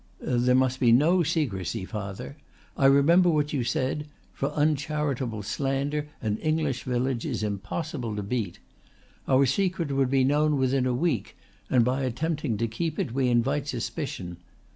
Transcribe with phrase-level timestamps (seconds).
[0.19, 2.35] "There must be no secrecy, father.
[2.75, 8.57] I remember what you said: for uncharitable slander an English village is impossible to beat.
[9.27, 11.37] Our secret would be known within a week
[11.69, 14.37] and by attempting to keep it we invite suspicion.